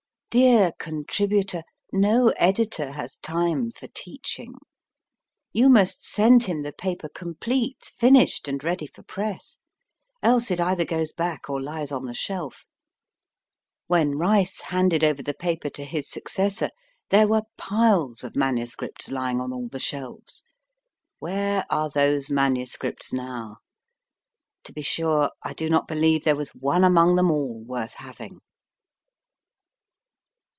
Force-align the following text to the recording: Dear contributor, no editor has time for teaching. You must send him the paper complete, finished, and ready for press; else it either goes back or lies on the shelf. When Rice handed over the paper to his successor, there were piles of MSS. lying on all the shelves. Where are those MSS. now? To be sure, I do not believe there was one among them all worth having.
Dear 0.33 0.71
contributor, 0.79 1.63
no 1.91 2.29
editor 2.37 2.93
has 2.93 3.17
time 3.17 3.69
for 3.69 3.87
teaching. 3.89 4.53
You 5.51 5.67
must 5.69 6.05
send 6.07 6.43
him 6.43 6.63
the 6.63 6.71
paper 6.71 7.09
complete, 7.09 7.91
finished, 7.97 8.47
and 8.47 8.63
ready 8.63 8.87
for 8.87 9.03
press; 9.03 9.57
else 10.23 10.49
it 10.49 10.61
either 10.61 10.85
goes 10.85 11.11
back 11.11 11.49
or 11.49 11.61
lies 11.61 11.91
on 11.91 12.05
the 12.05 12.13
shelf. 12.13 12.63
When 13.87 14.17
Rice 14.17 14.61
handed 14.61 15.03
over 15.03 15.21
the 15.21 15.33
paper 15.33 15.69
to 15.71 15.83
his 15.83 16.09
successor, 16.09 16.69
there 17.09 17.27
were 17.27 17.43
piles 17.57 18.23
of 18.23 18.33
MSS. 18.37 19.09
lying 19.09 19.41
on 19.41 19.51
all 19.51 19.67
the 19.67 19.79
shelves. 19.79 20.45
Where 21.19 21.65
are 21.69 21.89
those 21.89 22.29
MSS. 22.31 23.11
now? 23.11 23.57
To 24.63 24.71
be 24.71 24.81
sure, 24.81 25.31
I 25.43 25.51
do 25.53 25.69
not 25.69 25.89
believe 25.89 26.23
there 26.23 26.37
was 26.37 26.51
one 26.55 26.85
among 26.85 27.17
them 27.17 27.29
all 27.29 27.61
worth 27.65 27.95
having. 27.95 28.39